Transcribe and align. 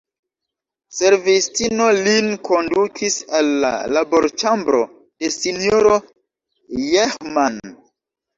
Servistino 0.99 1.89
lin 2.07 2.31
kondukis 2.49 3.17
al 3.41 3.51
la 3.65 3.69
laborĉambro 3.97 4.81
de 4.87 5.31
S-ro 5.37 5.93
Jehman. 6.89 7.63